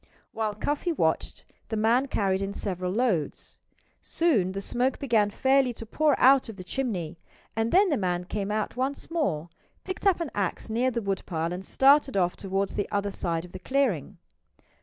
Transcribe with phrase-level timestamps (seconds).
[0.31, 3.59] While Cuffy watched, the man carried in several loads.
[4.01, 7.19] Soon the smoke began fairly to pour out of the chimney;
[7.55, 9.49] and then the man came out once more,
[9.83, 13.51] picked up an axe near the woodpile, and started off toward the other side of
[13.51, 14.17] the clearing.